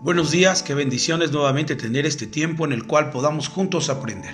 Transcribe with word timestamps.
Buenos 0.00 0.30
días, 0.30 0.62
qué 0.62 0.74
bendiciones 0.74 1.32
nuevamente 1.32 1.74
tener 1.74 2.06
este 2.06 2.28
tiempo 2.28 2.64
en 2.64 2.72
el 2.72 2.86
cual 2.86 3.10
podamos 3.10 3.48
juntos 3.48 3.90
aprender. 3.90 4.32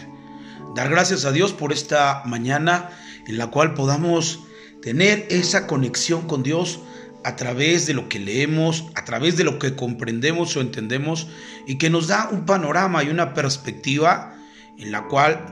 Dar 0.74 0.90
gracias 0.90 1.24
a 1.24 1.32
Dios 1.32 1.54
por 1.54 1.72
esta 1.72 2.22
mañana 2.26 2.90
en 3.26 3.38
la 3.38 3.46
cual 3.46 3.72
podamos 3.72 4.40
tener 4.82 5.26
esa 5.30 5.66
conexión 5.66 6.26
con 6.26 6.42
Dios 6.42 6.80
a 7.24 7.36
través 7.36 7.86
de 7.86 7.94
lo 7.94 8.10
que 8.10 8.18
leemos, 8.18 8.84
a 8.94 9.06
través 9.06 9.38
de 9.38 9.44
lo 9.44 9.58
que 9.58 9.74
comprendemos 9.74 10.54
o 10.54 10.60
entendemos 10.60 11.28
y 11.66 11.78
que 11.78 11.88
nos 11.88 12.08
da 12.08 12.28
un 12.30 12.44
panorama 12.44 13.02
y 13.02 13.08
una 13.08 13.32
perspectiva 13.32 14.36
en 14.76 14.92
la 14.92 15.08
cual 15.08 15.46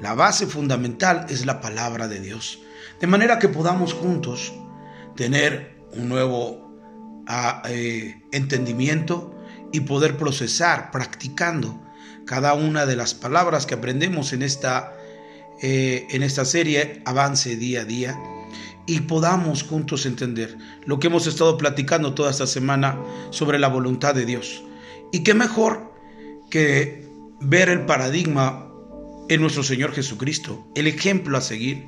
la 0.00 0.14
base 0.14 0.46
fundamental 0.46 1.26
es 1.30 1.46
la 1.46 1.60
palabra 1.60 2.06
de 2.06 2.20
Dios. 2.20 2.60
De 3.00 3.08
manera 3.08 3.40
que 3.40 3.48
podamos 3.48 3.92
juntos 3.92 4.52
tener 5.16 5.82
un 5.90 6.08
nuevo 6.08 6.80
ah, 7.26 7.64
eh, 7.68 8.22
entendimiento, 8.30 9.34
y 9.72 9.80
poder 9.80 10.16
procesar 10.16 10.90
practicando 10.90 11.80
cada 12.24 12.54
una 12.54 12.86
de 12.86 12.96
las 12.96 13.14
palabras 13.14 13.66
que 13.66 13.74
aprendemos 13.74 14.32
en 14.32 14.42
esta, 14.42 14.92
eh, 15.62 16.06
en 16.10 16.22
esta 16.22 16.44
serie 16.44 17.02
Avance 17.04 17.56
día 17.56 17.82
a 17.82 17.84
día 17.84 18.18
y 18.86 19.00
podamos 19.00 19.62
juntos 19.62 20.06
entender 20.06 20.56
lo 20.84 20.98
que 20.98 21.08
hemos 21.08 21.26
estado 21.26 21.58
platicando 21.58 22.14
toda 22.14 22.30
esta 22.30 22.46
semana 22.46 22.98
sobre 23.30 23.58
la 23.58 23.68
voluntad 23.68 24.14
de 24.14 24.24
Dios. 24.24 24.62
Y 25.12 25.22
qué 25.22 25.34
mejor 25.34 25.92
que 26.50 27.06
ver 27.40 27.68
el 27.68 27.86
paradigma 27.86 28.70
en 29.28 29.40
nuestro 29.40 29.62
Señor 29.62 29.92
Jesucristo, 29.92 30.66
el 30.74 30.86
ejemplo 30.86 31.36
a 31.36 31.42
seguir, 31.42 31.86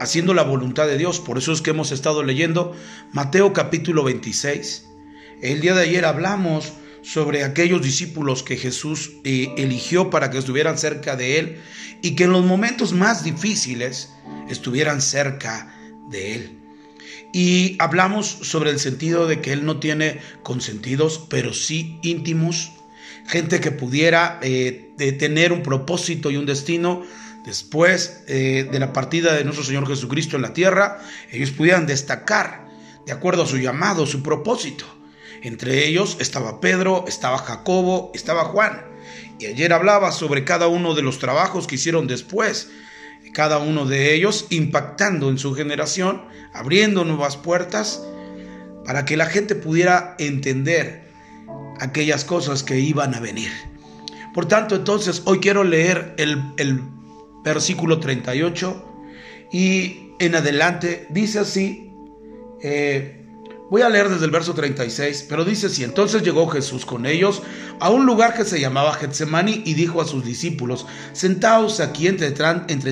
haciendo 0.00 0.34
la 0.34 0.42
voluntad 0.42 0.86
de 0.86 0.98
Dios. 0.98 1.20
Por 1.20 1.38
eso 1.38 1.52
es 1.52 1.62
que 1.62 1.70
hemos 1.70 1.92
estado 1.92 2.22
leyendo 2.22 2.74
Mateo 3.12 3.52
capítulo 3.52 4.02
26. 4.04 4.86
El 5.42 5.60
día 5.60 5.74
de 5.74 5.82
ayer 5.82 6.04
hablamos 6.04 6.72
sobre 7.04 7.44
aquellos 7.44 7.82
discípulos 7.82 8.42
que 8.42 8.56
Jesús 8.56 9.12
eh, 9.24 9.52
eligió 9.58 10.08
para 10.08 10.30
que 10.30 10.38
estuvieran 10.38 10.78
cerca 10.78 11.16
de 11.16 11.38
Él 11.38 11.62
y 12.02 12.16
que 12.16 12.24
en 12.24 12.32
los 12.32 12.44
momentos 12.44 12.92
más 12.92 13.22
difíciles 13.22 14.10
estuvieran 14.48 15.02
cerca 15.02 15.74
de 16.08 16.34
Él. 16.34 16.58
Y 17.32 17.76
hablamos 17.78 18.26
sobre 18.26 18.70
el 18.70 18.78
sentido 18.78 19.26
de 19.26 19.40
que 19.40 19.52
Él 19.52 19.66
no 19.66 19.80
tiene 19.80 20.20
consentidos, 20.42 21.26
pero 21.28 21.52
sí 21.52 21.98
íntimos, 22.02 22.72
gente 23.26 23.60
que 23.60 23.70
pudiera 23.70 24.38
eh, 24.42 24.94
tener 25.18 25.52
un 25.52 25.62
propósito 25.62 26.30
y 26.30 26.36
un 26.36 26.46
destino 26.46 27.02
después 27.44 28.22
eh, 28.28 28.66
de 28.70 28.78
la 28.78 28.92
partida 28.94 29.34
de 29.34 29.44
nuestro 29.44 29.64
Señor 29.64 29.86
Jesucristo 29.86 30.36
en 30.36 30.42
la 30.42 30.54
tierra, 30.54 31.00
ellos 31.30 31.50
pudieran 31.50 31.86
destacar 31.86 32.66
de 33.04 33.12
acuerdo 33.12 33.42
a 33.42 33.46
su 33.46 33.58
llamado, 33.58 34.06
su 34.06 34.22
propósito. 34.22 34.86
Entre 35.44 35.86
ellos 35.86 36.16
estaba 36.20 36.58
Pedro, 36.58 37.04
estaba 37.06 37.36
Jacobo, 37.36 38.10
estaba 38.14 38.44
Juan. 38.44 38.82
Y 39.38 39.44
ayer 39.44 39.74
hablaba 39.74 40.10
sobre 40.10 40.42
cada 40.42 40.68
uno 40.68 40.94
de 40.94 41.02
los 41.02 41.18
trabajos 41.18 41.66
que 41.66 41.74
hicieron 41.74 42.06
después, 42.06 42.70
cada 43.34 43.58
uno 43.58 43.84
de 43.84 44.14
ellos 44.14 44.46
impactando 44.48 45.28
en 45.28 45.36
su 45.36 45.54
generación, 45.54 46.22
abriendo 46.54 47.04
nuevas 47.04 47.36
puertas 47.36 48.02
para 48.86 49.04
que 49.04 49.18
la 49.18 49.26
gente 49.26 49.54
pudiera 49.54 50.16
entender 50.18 51.10
aquellas 51.78 52.24
cosas 52.24 52.62
que 52.62 52.80
iban 52.80 53.14
a 53.14 53.20
venir. 53.20 53.50
Por 54.32 54.46
tanto, 54.46 54.74
entonces, 54.76 55.20
hoy 55.26 55.40
quiero 55.40 55.62
leer 55.62 56.14
el, 56.16 56.82
versículo 57.44 58.00
38 58.00 59.48
y 59.52 60.14
en 60.20 60.36
adelante 60.36 61.06
dice 61.10 61.40
así, 61.40 61.92
eh, 62.62 63.23
Voy 63.74 63.82
a 63.82 63.88
leer 63.88 64.08
desde 64.08 64.26
el 64.26 64.30
verso 64.30 64.54
36, 64.54 65.26
pero 65.28 65.44
dice 65.44 65.66
así, 65.66 65.82
entonces 65.82 66.22
llegó 66.22 66.46
Jesús 66.46 66.86
con 66.86 67.06
ellos 67.06 67.42
a 67.80 67.90
un 67.90 68.06
lugar 68.06 68.32
que 68.32 68.44
se 68.44 68.60
llamaba 68.60 68.94
Getsemani 68.94 69.62
y 69.66 69.74
dijo 69.74 70.00
a 70.00 70.06
sus 70.06 70.24
discípulos, 70.24 70.86
sentaos 71.12 71.80
aquí 71.80 72.06
entre, 72.06 72.30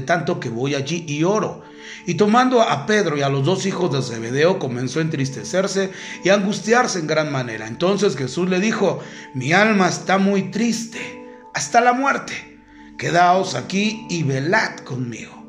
tanto 0.01 0.41
que 0.41 0.49
voy 0.49 0.75
allí 0.75 1.05
y 1.07 1.23
oro. 1.23 1.63
Y 2.05 2.15
tomando 2.15 2.61
a 2.61 2.85
Pedro 2.85 3.17
y 3.17 3.23
a 3.23 3.29
los 3.29 3.45
dos 3.45 3.65
hijos 3.65 3.93
de 3.93 4.03
Zebedeo, 4.03 4.59
comenzó 4.59 4.99
a 4.99 5.03
entristecerse 5.03 5.93
y 6.25 6.31
angustiarse 6.31 6.99
en 6.99 7.07
gran 7.07 7.31
manera. 7.31 7.69
Entonces 7.69 8.17
Jesús 8.17 8.51
le 8.51 8.59
dijo, 8.59 8.99
mi 9.35 9.53
alma 9.53 9.89
está 9.89 10.19
muy 10.19 10.51
triste, 10.51 11.29
hasta 11.55 11.81
la 11.81 11.93
muerte. 11.93 12.59
Quedaos 12.99 13.55
aquí 13.55 14.05
y 14.11 14.25
velad 14.25 14.79
conmigo. 14.79 15.42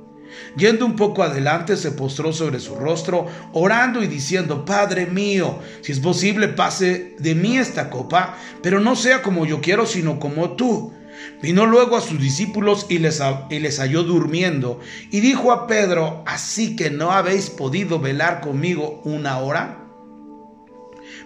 Yendo 0.56 0.86
un 0.86 0.96
poco 0.96 1.24
adelante, 1.24 1.78
se 1.78 1.92
postró 1.92 2.32
sobre 2.32 2.60
su 2.60 2.76
rostro, 2.76 3.26
orando 3.54 4.04
y 4.04 4.08
diciendo, 4.08 4.66
Padre 4.66 5.08
mío, 5.08 5.60
si 5.82 5.92
es 5.92 6.00
posible, 6.00 6.48
pase 6.48 7.16
de 7.18 7.34
mí 7.34 7.58
esta 7.58 7.90
copa, 7.90 8.38
pero 8.62 8.80
no 8.80 8.96
sea 8.96 9.24
como 9.24 9.46
yo 9.46 9.62
quiero, 9.62 9.86
sino 9.88 10.20
como 10.20 10.52
tú. 10.52 10.94
Vino 11.42 11.66
luego 11.66 11.98
a 11.98 12.02
sus 12.02 12.20
discípulos 12.20 12.86
y 12.90 13.00
les, 13.00 13.22
y 13.50 13.60
les 13.60 13.80
halló 13.80 14.04
durmiendo, 14.04 14.80
y 15.10 15.22
dijo 15.22 15.52
a 15.52 15.68
Pedro, 15.68 16.24
¿así 16.28 16.76
que 16.76 16.92
no 16.92 17.12
habéis 17.12 17.50
podido 17.50 18.00
velar 18.00 18.42
conmigo 18.42 19.02
una 19.04 19.40
hora? 19.40 19.80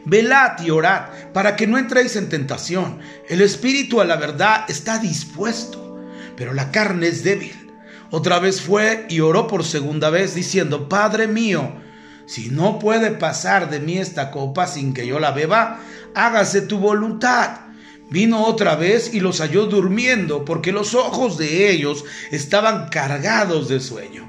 Velad 0.05 0.61
y 0.61 0.69
orad 0.69 1.09
para 1.33 1.57
que 1.57 1.67
no 1.67 1.77
entréis 1.77 2.15
en 2.15 2.29
tentación. 2.29 2.99
El 3.27 3.41
espíritu 3.41 3.99
a 3.99 4.05
la 4.05 4.15
verdad 4.15 4.63
está 4.69 4.99
dispuesto, 4.99 5.99
pero 6.37 6.53
la 6.53 6.71
carne 6.71 7.07
es 7.07 7.23
débil. 7.23 7.66
Otra 8.09 8.39
vez 8.39 8.61
fue 8.61 9.05
y 9.09 9.19
oró 9.19 9.47
por 9.47 9.65
segunda 9.65 10.09
vez 10.09 10.33
diciendo, 10.33 10.87
Padre 10.87 11.27
mío, 11.27 11.73
si 12.25 12.49
no 12.49 12.79
puede 12.79 13.11
pasar 13.11 13.69
de 13.69 13.79
mí 13.79 13.97
esta 13.97 14.31
copa 14.31 14.67
sin 14.67 14.93
que 14.93 15.05
yo 15.05 15.19
la 15.19 15.31
beba, 15.31 15.79
hágase 16.15 16.61
tu 16.61 16.79
voluntad. 16.79 17.61
Vino 18.09 18.45
otra 18.45 18.75
vez 18.75 19.13
y 19.13 19.19
los 19.19 19.41
halló 19.41 19.65
durmiendo, 19.65 20.45
porque 20.45 20.71
los 20.71 20.95
ojos 20.95 21.37
de 21.37 21.69
ellos 21.69 22.05
estaban 22.31 22.87
cargados 22.89 23.67
de 23.67 23.81
sueño. 23.81 24.25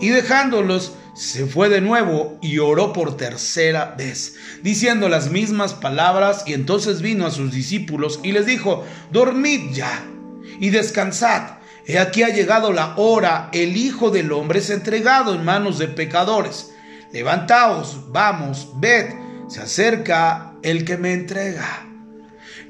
Y 0.00 0.08
dejándolos, 0.08 0.92
se 1.14 1.46
fue 1.46 1.68
de 1.68 1.82
nuevo 1.82 2.38
y 2.40 2.58
oró 2.58 2.94
por 2.94 3.16
tercera 3.16 3.94
vez, 3.98 4.36
diciendo 4.62 5.10
las 5.10 5.30
mismas 5.30 5.74
palabras, 5.74 6.44
y 6.46 6.54
entonces 6.54 7.02
vino 7.02 7.26
a 7.26 7.30
sus 7.30 7.52
discípulos 7.52 8.20
y 8.22 8.32
les 8.32 8.46
dijo, 8.46 8.84
dormid 9.10 9.72
ya 9.72 10.02
y 10.60 10.70
descansad 10.70 11.57
He 11.88 11.98
aquí 11.98 12.22
ha 12.22 12.28
llegado 12.28 12.70
la 12.70 12.96
hora, 12.98 13.48
el 13.54 13.78
Hijo 13.78 14.10
del 14.10 14.30
Hombre 14.32 14.58
es 14.58 14.68
entregado 14.68 15.34
en 15.34 15.42
manos 15.42 15.78
de 15.78 15.88
pecadores. 15.88 16.70
Levantaos, 17.12 18.12
vamos, 18.12 18.68
ved, 18.74 19.06
se 19.48 19.62
acerca 19.62 20.52
el 20.62 20.84
que 20.84 20.98
me 20.98 21.14
entrega. 21.14 21.86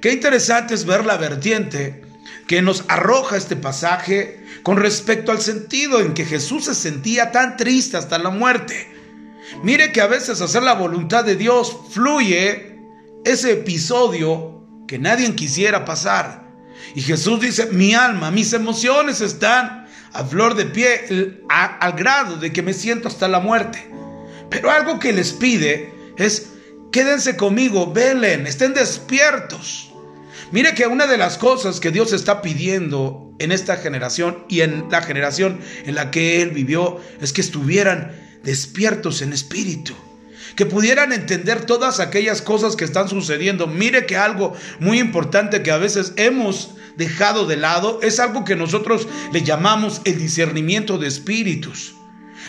Qué 0.00 0.12
interesante 0.12 0.74
es 0.74 0.84
ver 0.84 1.04
la 1.04 1.16
vertiente 1.16 2.04
que 2.46 2.62
nos 2.62 2.84
arroja 2.86 3.36
este 3.36 3.56
pasaje 3.56 4.40
con 4.62 4.76
respecto 4.76 5.32
al 5.32 5.40
sentido 5.40 5.98
en 5.98 6.14
que 6.14 6.24
Jesús 6.24 6.66
se 6.66 6.76
sentía 6.76 7.32
tan 7.32 7.56
triste 7.56 7.96
hasta 7.96 8.20
la 8.20 8.30
muerte. 8.30 8.88
Mire 9.64 9.90
que 9.90 10.00
a 10.00 10.06
veces 10.06 10.40
hacer 10.40 10.62
la 10.62 10.74
voluntad 10.74 11.24
de 11.24 11.34
Dios 11.34 11.76
fluye 11.90 12.78
ese 13.24 13.54
episodio 13.54 14.64
que 14.86 15.00
nadie 15.00 15.34
quisiera 15.34 15.84
pasar. 15.84 16.47
Y 16.98 17.00
Jesús 17.00 17.38
dice, 17.38 17.66
mi 17.66 17.94
alma, 17.94 18.32
mis 18.32 18.52
emociones 18.52 19.20
están 19.20 19.86
a 20.12 20.24
flor 20.24 20.56
de 20.56 20.64
pie 20.64 21.44
al 21.48 21.92
grado 21.92 22.38
de 22.38 22.52
que 22.52 22.60
me 22.60 22.74
siento 22.74 23.06
hasta 23.06 23.28
la 23.28 23.38
muerte. 23.38 23.88
Pero 24.50 24.68
algo 24.68 24.98
que 24.98 25.12
les 25.12 25.32
pide 25.32 25.94
es, 26.16 26.54
quédense 26.90 27.36
conmigo, 27.36 27.92
velen, 27.92 28.48
estén 28.48 28.74
despiertos. 28.74 29.92
Mire 30.50 30.74
que 30.74 30.88
una 30.88 31.06
de 31.06 31.18
las 31.18 31.38
cosas 31.38 31.78
que 31.78 31.92
Dios 31.92 32.12
está 32.12 32.42
pidiendo 32.42 33.32
en 33.38 33.52
esta 33.52 33.76
generación 33.76 34.44
y 34.48 34.62
en 34.62 34.90
la 34.90 35.00
generación 35.00 35.60
en 35.84 35.94
la 35.94 36.10
que 36.10 36.42
Él 36.42 36.50
vivió 36.50 37.00
es 37.20 37.32
que 37.32 37.42
estuvieran 37.42 38.10
despiertos 38.42 39.22
en 39.22 39.32
espíritu 39.32 39.94
que 40.56 40.66
pudieran 40.66 41.12
entender 41.12 41.66
todas 41.66 42.00
aquellas 42.00 42.42
cosas 42.42 42.74
que 42.74 42.84
están 42.84 43.08
sucediendo. 43.08 43.68
Mire 43.68 44.06
que 44.06 44.16
algo 44.16 44.56
muy 44.80 44.98
importante 44.98 45.62
que 45.62 45.70
a 45.70 45.76
veces 45.76 46.14
hemos 46.16 46.74
dejado 46.98 47.46
de 47.46 47.56
lado 47.56 48.00
es 48.02 48.18
algo 48.18 48.44
que 48.44 48.56
nosotros 48.56 49.08
le 49.32 49.42
llamamos 49.42 50.02
el 50.04 50.18
discernimiento 50.18 50.98
de 50.98 51.06
espíritus. 51.06 51.94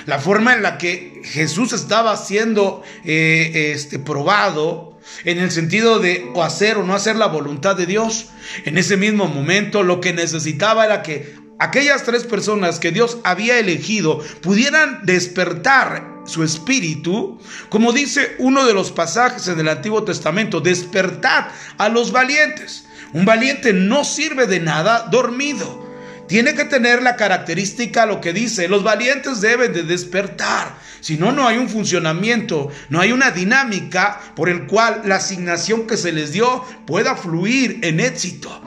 La 0.05 0.19
forma 0.19 0.53
en 0.53 0.63
la 0.63 0.77
que 0.77 1.21
Jesús 1.23 1.71
estaba 1.71 2.17
siendo 2.17 2.83
eh, 3.05 3.71
este, 3.73 3.99
probado 3.99 4.97
en 5.23 5.37
el 5.39 5.51
sentido 5.51 5.99
de 5.99 6.29
o 6.33 6.43
hacer 6.43 6.77
o 6.77 6.83
no 6.83 6.95
hacer 6.95 7.15
la 7.15 7.27
voluntad 7.27 7.75
de 7.75 7.85
Dios. 7.85 8.27
En 8.65 8.77
ese 8.77 8.97
mismo 8.97 9.27
momento 9.27 9.83
lo 9.83 10.01
que 10.01 10.13
necesitaba 10.13 10.85
era 10.85 11.03
que 11.03 11.35
aquellas 11.59 12.03
tres 12.03 12.23
personas 12.23 12.79
que 12.79 12.91
Dios 12.91 13.19
había 13.23 13.59
elegido 13.59 14.19
pudieran 14.41 15.01
despertar 15.03 16.21
su 16.25 16.43
espíritu, 16.43 17.39
como 17.69 17.91
dice 17.91 18.35
uno 18.39 18.65
de 18.65 18.73
los 18.73 18.91
pasajes 18.91 19.47
en 19.47 19.59
el 19.59 19.67
Antiguo 19.67 20.03
Testamento, 20.03 20.59
despertad 20.59 21.47
a 21.77 21.89
los 21.89 22.11
valientes. 22.11 22.85
Un 23.13 23.25
valiente 23.25 23.73
no 23.73 24.03
sirve 24.03 24.45
de 24.45 24.59
nada 24.59 25.07
dormido. 25.11 25.87
tiene 26.27 26.53
que 26.53 26.65
tener 26.65 27.01
la 27.01 27.15
característica, 27.15 28.05
lo 28.05 28.21
que 28.21 28.33
dice, 28.33 28.67
los 28.67 28.83
valientes 28.83 29.41
deben 29.41 29.73
de 29.73 29.81
despertar. 29.81 30.77
Si 31.01 31.17
no, 31.17 31.31
no 31.31 31.47
hay 31.47 31.57
un 31.57 31.69
funcionamiento, 31.69 32.69
no 32.89 33.01
hay 33.01 33.11
una 33.11 33.31
dinámica 33.31 34.21
por 34.35 34.47
el 34.47 34.67
cual 34.67 35.01
la 35.05 35.15
asignación 35.15 35.87
que 35.87 35.97
se 35.97 36.11
les 36.11 36.31
dio 36.31 36.63
pueda 36.85 37.15
fluir 37.15 37.79
en 37.81 37.99
éxito. 37.99 38.61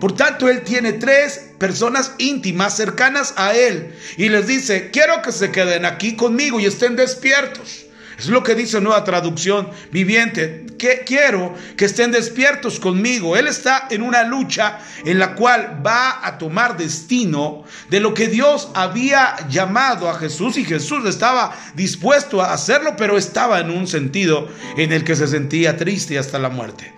Por 0.00 0.14
tanto, 0.14 0.50
él 0.50 0.62
tiene 0.64 0.92
tres 0.92 1.52
personas 1.58 2.12
íntimas 2.18 2.76
cercanas 2.76 3.32
a 3.36 3.54
él 3.54 3.94
y 4.18 4.28
les 4.28 4.46
dice, 4.46 4.90
quiero 4.90 5.22
que 5.22 5.32
se 5.32 5.50
queden 5.50 5.86
aquí 5.86 6.14
conmigo 6.14 6.60
y 6.60 6.66
estén 6.66 6.94
despiertos. 6.94 7.87
Es 8.18 8.26
lo 8.26 8.42
que 8.42 8.56
dice 8.56 8.80
Nueva 8.80 9.04
Traducción 9.04 9.70
Viviente. 9.92 10.66
Que 10.76 11.04
quiero 11.06 11.54
que 11.76 11.84
estén 11.84 12.10
despiertos 12.10 12.80
conmigo. 12.80 13.36
Él 13.36 13.46
está 13.46 13.86
en 13.90 14.02
una 14.02 14.24
lucha 14.24 14.80
en 15.04 15.20
la 15.20 15.36
cual 15.36 15.80
va 15.86 16.26
a 16.26 16.36
tomar 16.36 16.76
destino 16.76 17.62
de 17.90 18.00
lo 18.00 18.14
que 18.14 18.26
Dios 18.26 18.70
había 18.74 19.36
llamado 19.48 20.10
a 20.10 20.18
Jesús 20.18 20.56
y 20.56 20.64
Jesús 20.64 21.06
estaba 21.06 21.56
dispuesto 21.76 22.42
a 22.42 22.52
hacerlo, 22.52 22.94
pero 22.96 23.16
estaba 23.16 23.60
en 23.60 23.70
un 23.70 23.86
sentido 23.86 24.48
en 24.76 24.92
el 24.92 25.04
que 25.04 25.14
se 25.14 25.28
sentía 25.28 25.76
triste 25.76 26.18
hasta 26.18 26.40
la 26.40 26.48
muerte. 26.48 26.92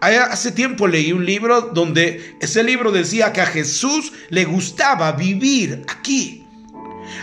Hace 0.00 0.50
tiempo 0.50 0.88
leí 0.88 1.12
un 1.12 1.24
libro 1.24 1.60
donde 1.72 2.36
ese 2.40 2.64
libro 2.64 2.90
decía 2.90 3.32
que 3.32 3.40
a 3.40 3.46
Jesús 3.46 4.12
le 4.28 4.44
gustaba 4.44 5.12
vivir 5.12 5.84
aquí. 5.88 6.43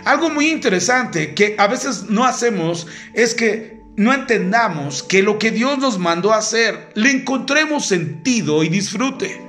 Algo 0.06 0.30
muy 0.30 0.50
interesante 0.50 1.33
que 1.33 1.56
a 1.57 1.68
veces 1.68 2.06
no 2.10 2.25
hacemos 2.25 2.88
es 3.13 3.36
que 3.36 3.81
no 3.95 4.13
entendamos 4.13 5.04
que 5.04 5.22
lo 5.22 5.38
que 5.38 5.51
Dios 5.51 5.78
nos 5.78 6.00
mandó 6.00 6.33
a 6.33 6.38
hacer 6.38 6.89
le 6.95 7.12
encontremos 7.12 7.86
sentido 7.86 8.63
y 8.63 8.69
disfrute. 8.69 9.42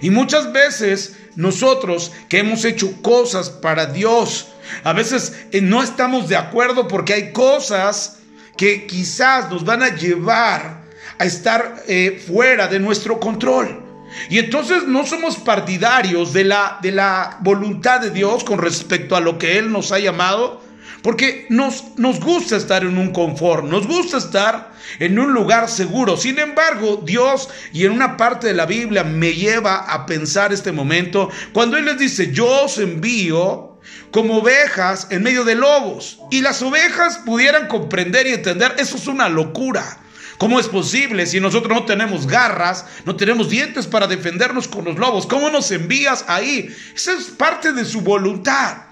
Y 0.00 0.10
muchas 0.10 0.52
veces 0.52 1.16
nosotros 1.36 2.12
que 2.28 2.38
hemos 2.38 2.64
hecho 2.64 3.02
cosas 3.02 3.50
para 3.50 3.86
Dios, 3.86 4.48
a 4.84 4.92
veces 4.92 5.46
eh, 5.52 5.60
no 5.60 5.82
estamos 5.82 6.28
de 6.28 6.36
acuerdo 6.36 6.88
porque 6.88 7.14
hay 7.14 7.32
cosas 7.32 8.18
que 8.56 8.86
quizás 8.86 9.50
nos 9.50 9.64
van 9.64 9.82
a 9.82 9.94
llevar 9.94 10.84
a 11.18 11.24
estar 11.24 11.82
eh, 11.86 12.22
fuera 12.26 12.68
de 12.68 12.80
nuestro 12.80 13.20
control. 13.20 13.83
Y 14.28 14.38
entonces 14.38 14.84
no 14.84 15.06
somos 15.06 15.36
partidarios 15.36 16.32
de 16.32 16.44
la, 16.44 16.78
de 16.82 16.92
la 16.92 17.38
voluntad 17.40 18.00
de 18.00 18.10
Dios 18.10 18.44
con 18.44 18.58
respecto 18.58 19.16
a 19.16 19.20
lo 19.20 19.38
que 19.38 19.58
Él 19.58 19.72
nos 19.72 19.92
ha 19.92 19.98
llamado, 19.98 20.62
porque 21.02 21.46
nos, 21.50 21.98
nos 21.98 22.18
gusta 22.18 22.56
estar 22.56 22.82
en 22.82 22.96
un 22.96 23.12
confort, 23.12 23.64
nos 23.64 23.86
gusta 23.86 24.16
estar 24.16 24.72
en 24.98 25.18
un 25.18 25.34
lugar 25.34 25.68
seguro. 25.68 26.16
Sin 26.16 26.38
embargo, 26.38 27.02
Dios, 27.04 27.50
y 27.72 27.84
en 27.84 27.92
una 27.92 28.16
parte 28.16 28.46
de 28.46 28.54
la 28.54 28.64
Biblia 28.64 29.04
me 29.04 29.34
lleva 29.34 29.76
a 29.76 30.06
pensar 30.06 30.52
este 30.52 30.72
momento, 30.72 31.28
cuando 31.52 31.76
Él 31.76 31.84
les 31.84 31.98
dice, 31.98 32.32
yo 32.32 32.64
os 32.64 32.78
envío 32.78 33.78
como 34.10 34.38
ovejas 34.38 35.08
en 35.10 35.22
medio 35.22 35.44
de 35.44 35.56
lobos, 35.56 36.20
y 36.30 36.40
las 36.40 36.62
ovejas 36.62 37.18
pudieran 37.18 37.68
comprender 37.68 38.26
y 38.26 38.32
entender, 38.32 38.74
eso 38.78 38.96
es 38.96 39.06
una 39.06 39.28
locura. 39.28 39.98
¿Cómo 40.38 40.58
es 40.58 40.68
posible 40.68 41.26
si 41.26 41.40
nosotros 41.40 41.76
no 41.76 41.84
tenemos 41.84 42.26
garras, 42.26 42.86
no 43.04 43.16
tenemos 43.16 43.50
dientes 43.50 43.86
para 43.86 44.06
defendernos 44.06 44.68
con 44.68 44.84
los 44.84 44.98
lobos? 44.98 45.26
¿Cómo 45.26 45.50
nos 45.50 45.70
envías 45.70 46.24
ahí? 46.28 46.74
Esa 46.94 47.12
es 47.12 47.24
parte 47.24 47.72
de 47.72 47.84
su 47.84 48.00
voluntad. 48.00 48.84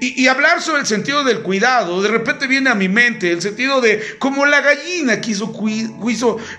Y, 0.00 0.28
hablar 0.28 0.62
sobre 0.62 0.80
el 0.80 0.86
sentido 0.86 1.24
del 1.24 1.42
cuidado, 1.42 2.00
de 2.00 2.08
repente 2.08 2.46
viene 2.46 2.70
a 2.70 2.74
mi 2.74 2.88
mente 2.88 3.30
el 3.30 3.42
sentido 3.42 3.82
de 3.82 4.02
como 4.18 4.46
la 4.46 4.62
gallina 4.62 5.20
quiso, 5.20 5.52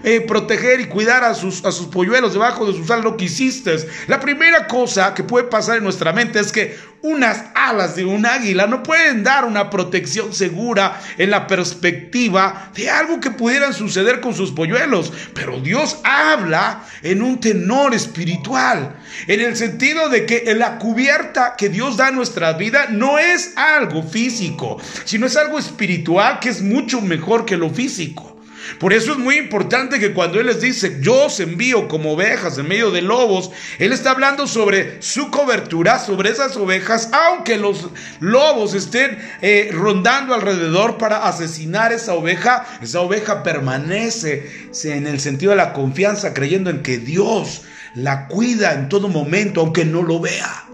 eh, 0.03 0.21
proteger 0.21 0.79
y 0.81 0.85
cuidar 0.85 1.23
a 1.23 1.33
sus, 1.33 1.65
a 1.65 1.71
sus 1.71 1.87
polluelos 1.87 2.33
debajo 2.33 2.67
de 2.67 2.73
sus 2.73 2.89
alas, 2.91 3.03
lo 3.03 3.17
que 3.17 3.25
hiciste. 3.25 3.75
La 4.07 4.19
primera 4.19 4.67
cosa 4.67 5.15
que 5.15 5.23
puede 5.23 5.47
pasar 5.47 5.77
en 5.77 5.83
nuestra 5.83 6.13
mente 6.13 6.39
es 6.39 6.51
que 6.51 6.77
unas 7.05 7.45
alas 7.53 7.95
de 7.95 8.03
un 8.03 8.25
águila 8.25 8.65
no 8.65 8.81
pueden 8.81 9.23
dar 9.23 9.45
una 9.45 9.69
protección 9.69 10.33
segura 10.33 10.99
en 11.17 11.29
la 11.29 11.45
perspectiva 11.45 12.71
de 12.73 12.89
algo 12.89 13.19
que 13.19 13.29
pudieran 13.29 13.73
suceder 13.73 14.21
con 14.21 14.33
sus 14.33 14.51
polluelos. 14.51 15.13
Pero 15.33 15.59
Dios 15.59 15.99
habla 16.03 16.83
en 17.03 17.21
un 17.21 17.39
tenor 17.39 17.93
espiritual, 17.93 18.95
en 19.27 19.39
el 19.39 19.55
sentido 19.55 20.09
de 20.09 20.25
que 20.25 20.53
la 20.55 20.79
cubierta 20.79 21.55
que 21.55 21.69
Dios 21.69 21.97
da 21.97 22.07
a 22.07 22.11
nuestra 22.11 22.53
vida 22.53 22.87
no 22.89 23.19
es 23.19 23.53
algo 23.55 24.01
físico, 24.01 24.81
sino 25.03 25.27
es 25.27 25.37
algo 25.37 25.59
espiritual 25.59 26.39
que 26.39 26.49
es 26.49 26.61
mucho 26.61 27.01
mejor 27.01 27.45
que 27.45 27.57
lo 27.57 27.69
físico. 27.69 28.34
Por 28.79 28.93
eso 28.93 29.11
es 29.11 29.17
muy 29.17 29.37
importante 29.37 29.99
que 29.99 30.13
cuando 30.13 30.39
Él 30.39 30.47
les 30.47 30.61
dice, 30.61 30.97
yo 31.01 31.25
os 31.25 31.39
envío 31.39 31.87
como 31.87 32.13
ovejas 32.13 32.57
en 32.57 32.67
medio 32.67 32.91
de 32.91 33.01
lobos, 33.01 33.51
Él 33.79 33.93
está 33.93 34.11
hablando 34.11 34.47
sobre 34.47 35.01
su 35.01 35.31
cobertura, 35.31 35.99
sobre 35.99 36.29
esas 36.29 36.55
ovejas, 36.57 37.09
aunque 37.11 37.57
los 37.57 37.89
lobos 38.19 38.73
estén 38.73 39.17
eh, 39.41 39.69
rondando 39.71 40.33
alrededor 40.33 40.97
para 40.97 41.27
asesinar 41.27 41.93
esa 41.93 42.13
oveja, 42.13 42.65
esa 42.81 43.01
oveja 43.01 43.43
permanece 43.43 44.69
en 44.83 45.07
el 45.07 45.19
sentido 45.19 45.51
de 45.51 45.57
la 45.57 45.73
confianza, 45.73 46.33
creyendo 46.33 46.69
en 46.69 46.81
que 46.83 46.97
Dios 46.97 47.61
la 47.95 48.27
cuida 48.27 48.73
en 48.73 48.89
todo 48.89 49.07
momento, 49.07 49.61
aunque 49.61 49.85
no 49.85 50.01
lo 50.01 50.19
vea. 50.19 50.64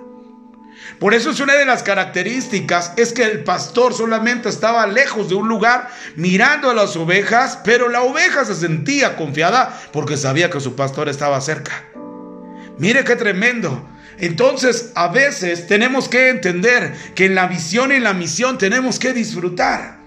Por 1.01 1.15
eso 1.15 1.31
es 1.31 1.39
una 1.39 1.55
de 1.55 1.65
las 1.65 1.81
características, 1.81 2.93
es 2.95 3.11
que 3.11 3.23
el 3.23 3.43
pastor 3.43 3.91
solamente 3.91 4.49
estaba 4.49 4.85
lejos 4.85 5.29
de 5.29 5.33
un 5.33 5.47
lugar 5.47 5.89
mirando 6.15 6.69
a 6.69 6.75
las 6.75 6.95
ovejas, 6.95 7.57
pero 7.63 7.89
la 7.89 8.03
oveja 8.03 8.45
se 8.45 8.53
sentía 8.53 9.15
confiada 9.15 9.81
porque 9.91 10.15
sabía 10.15 10.51
que 10.51 10.59
su 10.59 10.75
pastor 10.75 11.09
estaba 11.09 11.41
cerca. 11.41 11.71
Mire 12.77 13.03
qué 13.03 13.15
tremendo. 13.15 13.89
Entonces, 14.19 14.91
a 14.93 15.07
veces 15.07 15.65
tenemos 15.65 16.07
que 16.07 16.29
entender 16.29 16.93
que 17.15 17.25
en 17.25 17.33
la 17.33 17.47
visión 17.47 17.91
y 17.91 17.95
en 17.95 18.03
la 18.03 18.13
misión 18.13 18.59
tenemos 18.59 18.99
que 18.99 19.11
disfrutar. 19.11 20.00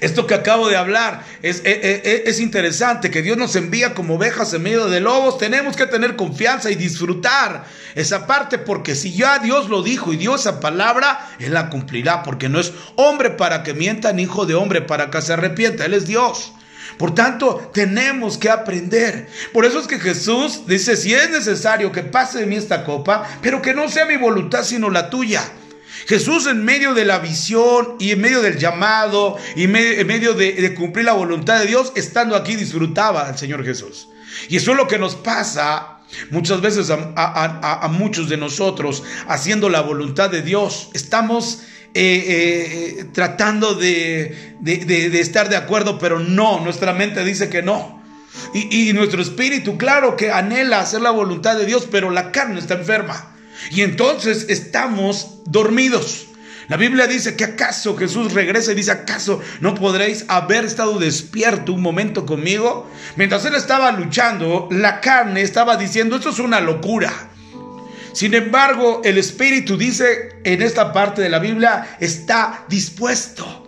Esto 0.00 0.26
que 0.26 0.34
acabo 0.34 0.68
de 0.68 0.76
hablar 0.76 1.24
es, 1.42 1.58
eh, 1.58 1.80
eh, 1.82 2.02
eh, 2.04 2.22
es, 2.26 2.40
interesante, 2.40 3.10
que 3.10 3.22
Dios 3.22 3.36
nos 3.36 3.56
envía 3.56 3.94
como 3.94 4.14
ovejas 4.14 4.54
en 4.54 4.62
medio 4.62 4.88
de 4.88 5.00
lobos. 5.00 5.38
Tenemos 5.38 5.76
que 5.76 5.86
tener 5.86 6.16
confianza 6.16 6.70
y 6.70 6.76
disfrutar 6.76 7.64
esa 7.94 8.26
parte, 8.26 8.58
porque 8.58 8.94
si 8.94 9.12
ya 9.12 9.38
Dios 9.40 9.68
lo 9.68 9.82
dijo 9.82 10.12
y 10.12 10.16
dio 10.16 10.36
esa 10.36 10.60
palabra, 10.60 11.28
Él 11.38 11.54
la 11.54 11.70
cumplirá, 11.70 12.22
porque 12.22 12.48
no 12.48 12.60
es 12.60 12.72
hombre 12.96 13.30
para 13.30 13.62
que 13.62 13.74
mienta, 13.74 14.12
ni 14.12 14.22
hijo 14.22 14.46
de 14.46 14.54
hombre 14.54 14.82
para 14.82 15.10
que 15.10 15.20
se 15.20 15.32
arrepienta, 15.32 15.84
Él 15.84 15.94
es 15.94 16.06
Dios. 16.06 16.52
Por 16.96 17.14
tanto, 17.14 17.70
tenemos 17.72 18.36
que 18.36 18.50
aprender. 18.50 19.28
Por 19.52 19.64
eso 19.64 19.80
es 19.80 19.86
que 19.86 19.98
Jesús 19.98 20.66
dice, 20.66 20.96
si 20.96 21.14
es 21.14 21.30
necesario 21.30 21.92
que 21.92 22.02
pase 22.02 22.40
de 22.40 22.46
mí 22.46 22.56
esta 22.56 22.84
copa, 22.84 23.26
pero 23.40 23.62
que 23.62 23.74
no 23.74 23.88
sea 23.88 24.04
mi 24.04 24.16
voluntad 24.16 24.64
sino 24.64 24.90
la 24.90 25.08
tuya. 25.08 25.42
Jesús 26.06 26.46
en 26.46 26.64
medio 26.64 26.94
de 26.94 27.04
la 27.04 27.18
visión 27.18 27.96
y 27.98 28.10
en 28.12 28.20
medio 28.20 28.42
del 28.42 28.58
llamado 28.58 29.36
y 29.56 29.64
en 29.64 30.06
medio 30.06 30.34
de, 30.34 30.74
cumplir 30.74 31.04
la 31.04 31.12
voluntad 31.12 31.60
de 31.60 31.66
Dios, 31.66 31.92
estando 31.94 32.36
aquí 32.36 32.56
disfrutaba 32.56 33.28
al 33.28 33.38
Señor 33.38 33.64
Jesús. 33.64 34.08
Y 34.48 34.56
eso 34.56 34.72
es 34.72 34.76
lo 34.76 34.88
que 34.88 34.98
nos 34.98 35.16
pasa 35.16 35.98
muchas 36.30 36.60
veces 36.60 36.90
a, 36.90 37.88
muchos 37.92 38.28
de 38.28 38.36
nosotros 38.36 39.02
haciendo 39.28 39.68
la 39.68 39.80
voluntad 39.80 40.30
de 40.30 40.42
Dios. 40.42 40.90
Estamos 40.94 41.62
eh, 41.94 42.98
eh, 42.98 43.04
tratando 43.12 43.74
de, 43.74 44.56
estar 45.20 45.48
de 45.48 45.56
acuerdo, 45.56 45.98
pero 45.98 46.18
no, 46.18 46.60
nuestra 46.60 46.92
mente 46.92 47.24
dice 47.24 47.48
que 47.48 47.62
no. 47.62 48.00
Y 48.54 48.92
nuestro 48.94 49.20
espíritu, 49.20 49.76
claro 49.76 50.16
que 50.16 50.30
anhela 50.30 50.80
hacer 50.80 51.00
la 51.02 51.10
voluntad 51.10 51.56
de 51.56 51.66
Dios, 51.66 51.86
pero 51.90 52.10
la 52.10 52.32
carne 52.32 52.58
está 52.58 52.74
enferma. 52.74 53.29
Y 53.70 53.82
entonces 53.82 54.46
estamos 54.48 55.42
dormidos. 55.44 56.26
La 56.68 56.76
Biblia 56.76 57.08
dice 57.08 57.34
que 57.34 57.42
acaso 57.42 57.96
Jesús 57.96 58.32
regresa 58.32 58.70
y 58.70 58.76
dice, 58.76 58.92
¿acaso 58.92 59.40
no 59.60 59.74
podréis 59.74 60.24
haber 60.28 60.64
estado 60.64 61.00
despierto 61.00 61.72
un 61.72 61.82
momento 61.82 62.24
conmigo? 62.24 62.88
Mientras 63.16 63.44
él 63.44 63.56
estaba 63.56 63.90
luchando, 63.90 64.68
la 64.70 65.00
carne 65.00 65.42
estaba 65.42 65.76
diciendo, 65.76 66.14
esto 66.14 66.30
es 66.30 66.38
una 66.38 66.60
locura. 66.60 67.12
Sin 68.12 68.34
embargo, 68.34 69.02
el 69.04 69.18
Espíritu 69.18 69.76
dice 69.76 70.36
en 70.44 70.62
esta 70.62 70.92
parte 70.92 71.22
de 71.22 71.28
la 71.28 71.40
Biblia, 71.40 71.96
está 71.98 72.64
dispuesto. 72.68 73.66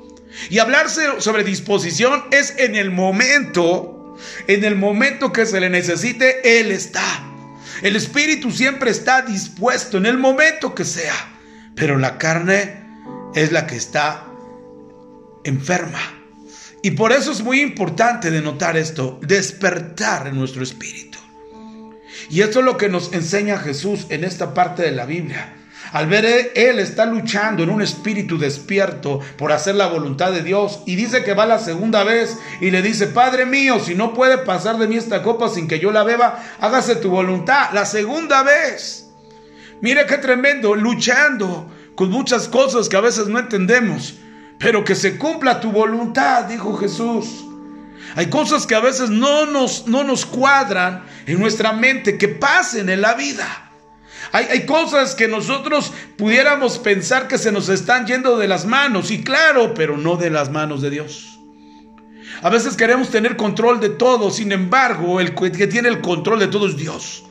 Y 0.49 0.61
hablarse 0.61 1.03
sobre 1.19 1.43
disposición 1.43 2.25
es 2.31 2.55
en 2.57 2.77
el 2.77 2.93
momento, 2.93 4.17
en 4.47 4.63
el 4.63 4.77
momento 4.77 5.33
que 5.33 5.47
se 5.47 5.61
le 5.61 5.71
necesite, 5.71 6.61
Él 6.61 6.71
está. 6.71 7.32
El 7.83 7.97
espíritu 7.97 8.53
siempre 8.53 8.93
está 8.93 9.23
dispuesto 9.23 9.99
en 9.99 10.07
el 10.07 10.17
momento 10.17 10.73
que 10.75 10.85
sea, 10.85 11.15
pero 11.75 11.99
la 11.99 12.17
carne 12.17 12.81
es 13.35 13.51
la 13.51 13.67
que 13.67 13.77
está 13.77 14.29
enferma. 15.43 16.01
Y 16.83 16.93
por 16.93 17.11
eso 17.12 17.33
es 17.33 17.43
muy 17.43 17.61
importante 17.61 18.31
denotar 18.31 18.77
esto, 18.77 19.19
despertar 19.23 20.29
en 20.29 20.37
nuestro 20.37 20.62
espíritu. 20.62 21.19
Y 22.31 22.41
esto 22.43 22.61
es 22.61 22.65
lo 22.65 22.77
que 22.77 22.89
nos 22.89 23.12
enseña 23.12 23.59
Jesús 23.59 24.07
en 24.11 24.23
esta 24.23 24.55
parte 24.55 24.83
de 24.83 24.93
la 24.93 25.05
Biblia. 25.05 25.57
Al 25.93 26.07
ver 26.07 26.53
él 26.55 26.79
está 26.79 27.05
luchando 27.05 27.63
en 27.63 27.69
un 27.69 27.83
espíritu 27.83 28.39
despierto 28.39 29.21
por 29.37 29.53
hacer 29.53 29.75
la 29.75 29.89
voluntad 29.89 30.33
de 30.33 30.43
Dios 30.43 30.81
y 30.87 30.97
dice 30.97 31.23
que 31.23 31.35
va 31.35 31.45
la 31.45 31.59
segunda 31.59 32.03
vez 32.03 32.39
y 32.63 32.71
le 32.71 32.81
dice, 32.81 33.09
Padre 33.09 33.45
mío, 33.45 33.79
si 33.79 33.95
no 33.95 34.15
puede 34.15 34.39
pasar 34.39 34.79
de 34.79 34.89
mí 34.89 34.97
esta 34.97 35.23
copa 35.23 35.51
sin 35.51 35.69
que 35.69 35.79
yo 35.79 35.93
la 35.93 36.03
beba, 36.03 36.43
hágase 36.61 36.97
tu 36.97 37.11
voluntad. 37.11 37.73
La 37.75 37.85
segunda 37.85 38.43
vez. 38.43 39.11
Mira 39.83 40.07
qué 40.07 40.17
tremendo, 40.17 40.75
luchando 40.75 41.71
con 41.95 42.11
muchas 42.11 42.49
cosas 42.49 42.89
que 42.89 42.97
a 42.97 43.01
veces 43.03 43.27
no 43.27 43.39
entendemos, 43.39 44.15
pero 44.59 44.85
que 44.85 44.95
se 44.95 45.19
cumpla 45.19 45.61
tu 45.61 45.73
voluntad, 45.73 46.45
dijo 46.45 46.75
Jesús. 46.79 47.45
Hay 48.17 48.31
cosas 48.31 48.67
que 48.67 48.75
a 48.75 48.81
veces 48.81 49.11
no 49.11 49.45
nos, 49.45 49.87
no 49.87 50.05
nos 50.05 50.25
cuadran 50.25 51.05
en 51.27 51.39
nuestra 51.39 51.75
mente, 51.75 52.17
que 52.17 52.29
pasen 52.29 52.89
en 52.89 53.03
la 53.03 53.13
vida. 53.13 53.72
Hay, 54.33 54.65
cosas 54.65 55.15
que 55.15 55.29
nosotros 55.29 55.93
pudiéramos 56.17 56.79
pensar 56.79 57.29
que 57.29 57.37
se 57.37 57.53
nos 57.53 57.69
están 57.69 58.07
yendo 58.07 58.39
de 58.39 58.49
las 58.49 58.65
manos, 58.65 59.11
y 59.11 59.23
claro, 59.23 59.75
pero 59.75 59.99
no 59.99 60.17
de 60.17 60.31
las 60.31 60.51
manos 60.51 60.81
de 60.81 60.89
Dios. 60.89 61.39
A 62.41 62.49
veces 62.49 62.77
queremos 62.77 63.11
tener 63.11 63.37
control 63.37 63.79
de 63.79 63.91
todo, 63.91 64.31
sin 64.31 64.51
embargo, 64.53 65.21
el 65.21 65.35
que 65.35 65.67
tiene 65.67 65.91
el 65.91 66.01
control 66.01 66.39
de 66.39 66.49
todo 66.49 66.67
es 66.67 66.79
Dios. 66.79 67.25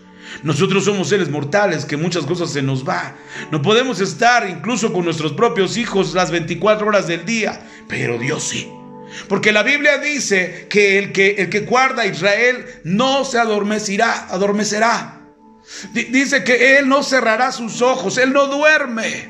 Nosotros 0.44 0.86
somos 0.86 1.10
seres 1.10 1.30
mortales 1.30 1.86
que 1.86 1.98
muchas 1.98 2.26
cosas 2.26 2.52
se 2.52 2.62
nos 2.62 2.88
va. 2.88 3.16
No 3.52 3.64
podemos 3.64 4.00
estar 4.00 4.48
incluso 4.48 4.94
con 4.94 5.06
nuestros 5.06 5.34
propios 5.34 5.78
hijos 5.78 6.14
las 6.14 6.30
24 6.30 6.88
horas 6.88 7.08
del 7.08 7.26
día, 7.26 7.62
pero 7.88 8.20
Dios 8.20 8.44
sí. 8.44 8.72
Porque 9.28 9.52
la 9.52 9.64
Biblia 9.64 9.98
dice 9.98 10.68
que 10.70 10.98
el 10.98 11.12
que, 11.12 11.32
el 11.32 11.50
que 11.50 11.62
guarda 11.62 12.04
a 12.04 12.08
Israel 12.08 12.66
no 12.84 13.26
se 13.26 13.40
adormecerá, 13.40 14.28
adormecerá. 14.30 15.21
Dice 15.94 16.44
que 16.44 16.78
Él 16.78 16.88
no 16.88 17.04
cerrará 17.04 17.52
sus 17.52 17.82
ojos, 17.82 18.18
Él 18.18 18.34
no 18.34 18.48
duerme. 18.48 19.30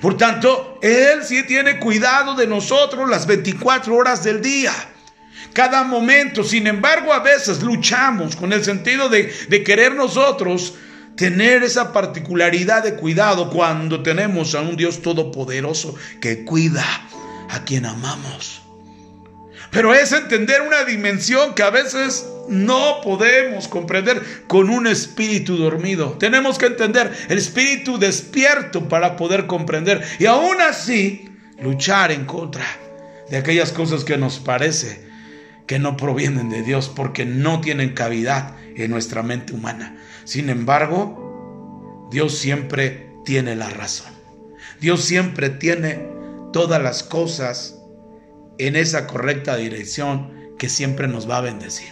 Por 0.00 0.16
tanto, 0.16 0.78
Él 0.82 1.24
sí 1.24 1.42
tiene 1.46 1.78
cuidado 1.78 2.34
de 2.34 2.46
nosotros 2.46 3.08
las 3.08 3.26
24 3.26 3.94
horas 3.94 4.24
del 4.24 4.40
día 4.40 4.72
cada 5.52 5.84
momento. 5.84 6.44
Sin 6.44 6.66
embargo, 6.66 7.12
a 7.12 7.20
veces 7.20 7.62
luchamos 7.62 8.36
con 8.36 8.52
el 8.52 8.64
sentido 8.64 9.08
de, 9.08 9.28
querer 9.64 9.94
nosotros 9.94 10.74
tener 11.16 11.62
esa 11.62 11.92
particularidad 11.92 12.82
de 12.82 12.94
cuidado 12.94 13.50
cuando 13.50 14.02
tenemos 14.02 14.54
a 14.54 14.62
un 14.62 14.76
Dios 14.76 15.02
todopoderoso 15.02 15.94
que 16.20 16.44
cuida 16.44 16.84
a 17.50 17.64
quien 17.64 17.84
amamos. 17.84 18.62
Pero 19.72 19.94
es 19.94 20.12
entender 20.12 20.60
una 20.60 20.84
dimensión 20.84 21.54
que 21.54 21.62
a 21.62 21.70
veces 21.70 22.26
no 22.46 23.00
podemos 23.02 23.68
comprender 23.68 24.22
con 24.46 24.68
un 24.68 24.86
espíritu 24.86 25.56
dormido. 25.56 26.12
Tenemos 26.18 26.58
que 26.58 26.66
entender 26.66 27.10
el 27.30 27.38
espíritu 27.38 27.98
despierto 27.98 28.86
para 28.88 29.16
poder 29.16 29.46
comprender 29.46 30.02
y 30.18 30.26
aún 30.26 30.60
así 30.60 31.30
luchar 31.58 32.12
en 32.12 32.26
contra 32.26 32.66
de 33.30 33.38
aquellas 33.38 33.72
cosas 33.72 34.04
que 34.04 34.18
nos 34.18 34.40
parece 34.40 35.00
que 35.66 35.78
no 35.78 35.96
provienen 35.96 36.50
de 36.50 36.62
Dios 36.62 36.92
porque 36.94 37.24
no 37.24 37.62
tienen 37.62 37.94
cavidad 37.94 38.54
en 38.76 38.90
nuestra 38.90 39.22
mente 39.22 39.54
humana. 39.54 39.96
Sin 40.24 40.50
embargo, 40.50 42.08
Dios 42.10 42.36
siempre 42.36 43.10
tiene 43.24 43.56
la 43.56 43.70
razón. 43.70 44.12
Dios 44.82 45.02
siempre 45.02 45.48
tiene 45.48 46.06
todas 46.52 46.82
las 46.82 47.02
cosas 47.02 47.81
en 48.58 48.76
esa 48.76 49.06
correcta 49.06 49.56
dirección 49.56 50.32
que 50.58 50.68
siempre 50.68 51.08
nos 51.08 51.28
va 51.28 51.38
a 51.38 51.42
bendecir. 51.42 51.88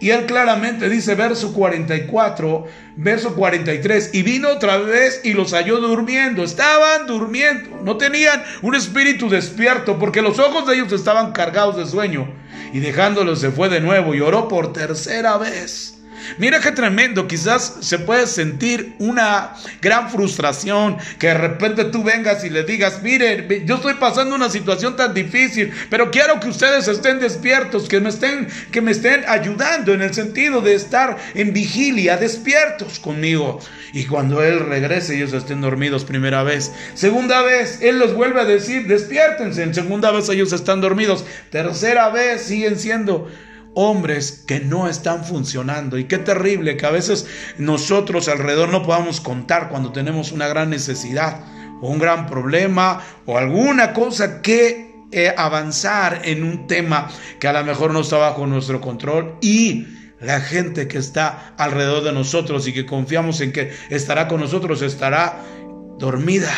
Y 0.00 0.10
él 0.10 0.24
claramente 0.24 0.88
dice, 0.88 1.14
verso 1.14 1.52
44, 1.52 2.66
verso 2.96 3.34
43, 3.34 4.10
y 4.14 4.22
vino 4.22 4.48
otra 4.48 4.78
vez 4.78 5.20
y 5.24 5.34
los 5.34 5.52
halló 5.52 5.78
durmiendo, 5.78 6.42
estaban 6.42 7.06
durmiendo, 7.06 7.82
no 7.82 7.98
tenían 7.98 8.42
un 8.62 8.74
espíritu 8.74 9.28
despierto 9.28 9.98
porque 9.98 10.22
los 10.22 10.38
ojos 10.38 10.66
de 10.66 10.76
ellos 10.76 10.92
estaban 10.92 11.32
cargados 11.32 11.76
de 11.76 11.86
sueño. 11.86 12.32
Y 12.72 12.80
dejándolos 12.80 13.40
se 13.40 13.50
fue 13.50 13.68
de 13.68 13.80
nuevo 13.80 14.14
y 14.14 14.20
oró 14.20 14.48
por 14.48 14.72
tercera 14.72 15.36
vez. 15.36 15.99
Mira 16.38 16.60
qué 16.60 16.72
tremendo, 16.72 17.26
quizás 17.26 17.78
se 17.80 17.98
puede 17.98 18.26
sentir 18.26 18.94
una 18.98 19.54
gran 19.80 20.10
frustración 20.10 20.96
que 21.18 21.28
de 21.28 21.34
repente 21.34 21.84
tú 21.84 22.02
vengas 22.02 22.44
y 22.44 22.50
le 22.50 22.64
digas, 22.64 23.02
mire, 23.02 23.64
yo 23.64 23.76
estoy 23.76 23.94
pasando 23.94 24.34
una 24.34 24.50
situación 24.50 24.96
tan 24.96 25.14
difícil, 25.14 25.72
pero 25.88 26.10
quiero 26.10 26.40
que 26.40 26.48
ustedes 26.48 26.88
estén 26.88 27.20
despiertos, 27.20 27.88
que 27.88 28.00
me 28.00 28.08
estén, 28.08 28.48
que 28.70 28.80
me 28.80 28.92
estén 28.92 29.24
ayudando 29.28 29.92
en 29.92 30.02
el 30.02 30.14
sentido 30.14 30.60
de 30.60 30.74
estar 30.74 31.16
en 31.34 31.52
vigilia, 31.52 32.16
despiertos 32.16 32.98
conmigo. 32.98 33.60
Y 33.92 34.04
cuando 34.04 34.42
Él 34.42 34.60
regrese, 34.60 35.16
ellos 35.16 35.32
estén 35.32 35.60
dormidos 35.60 36.04
primera 36.04 36.42
vez. 36.42 36.72
Segunda 36.94 37.42
vez, 37.42 37.80
Él 37.82 37.98
los 37.98 38.14
vuelve 38.14 38.40
a 38.40 38.44
decir, 38.44 38.86
despiértense. 38.86 39.62
En 39.62 39.74
segunda 39.74 40.10
vez 40.10 40.28
ellos 40.28 40.52
están 40.52 40.80
dormidos. 40.80 41.24
Tercera 41.50 42.08
vez 42.10 42.42
siguen 42.42 42.78
siendo 42.78 43.28
hombres 43.74 44.44
que 44.46 44.60
no 44.60 44.88
están 44.88 45.24
funcionando. 45.24 45.98
Y 45.98 46.04
qué 46.04 46.18
terrible 46.18 46.76
que 46.76 46.86
a 46.86 46.90
veces 46.90 47.26
nosotros 47.58 48.28
alrededor 48.28 48.68
no 48.70 48.82
podamos 48.82 49.20
contar 49.20 49.68
cuando 49.68 49.92
tenemos 49.92 50.32
una 50.32 50.48
gran 50.48 50.70
necesidad 50.70 51.44
o 51.80 51.88
un 51.88 51.98
gran 51.98 52.26
problema 52.26 53.00
o 53.26 53.38
alguna 53.38 53.92
cosa 53.92 54.42
que 54.42 54.90
eh, 55.12 55.34
avanzar 55.36 56.22
en 56.24 56.44
un 56.44 56.66
tema 56.66 57.08
que 57.38 57.48
a 57.48 57.52
lo 57.52 57.64
mejor 57.64 57.92
no 57.92 58.00
está 58.00 58.16
bajo 58.18 58.46
nuestro 58.46 58.80
control 58.80 59.36
y 59.40 59.86
la 60.20 60.40
gente 60.40 60.86
que 60.86 60.98
está 60.98 61.54
alrededor 61.56 62.04
de 62.04 62.12
nosotros 62.12 62.68
y 62.68 62.72
que 62.72 62.86
confiamos 62.86 63.40
en 63.40 63.52
que 63.52 63.72
estará 63.88 64.28
con 64.28 64.40
nosotros 64.40 64.82
estará 64.82 65.40
dormida, 65.98 66.52